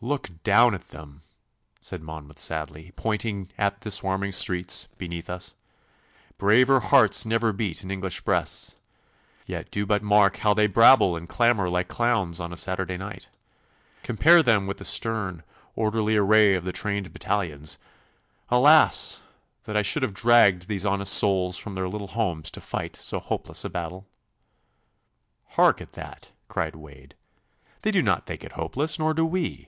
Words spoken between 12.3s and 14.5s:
on a Saturday night. Compare